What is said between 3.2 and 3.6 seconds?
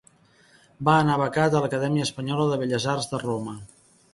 Roma.